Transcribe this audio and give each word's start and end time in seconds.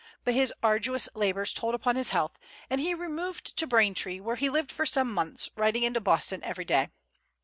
But 0.23 0.33
his 0.33 0.51
arduous 0.63 1.07
labors 1.13 1.53
told 1.53 1.75
upon 1.75 1.95
his 1.95 2.09
health, 2.09 2.39
and 2.71 2.81
he 2.81 2.95
removed 2.95 3.55
to 3.55 3.67
Braintree, 3.67 4.19
where 4.19 4.35
he 4.35 4.49
lived 4.49 4.71
for 4.71 4.83
some 4.87 5.13
months, 5.13 5.51
riding 5.55 5.83
into 5.83 6.01
Boston 6.01 6.43
every 6.43 6.65
day. 6.65 6.87